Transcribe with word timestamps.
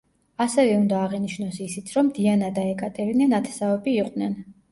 ასევე 0.43 0.69
უნდა 0.75 0.95
აღინიშნოს 1.07 1.59
ისიც, 1.65 1.91
რომ 1.97 2.09
დიანა 2.17 2.49
და 2.57 2.65
ეკატერინე 2.71 3.27
ნათესავები 3.35 3.97
იყვნენ. 3.99 4.35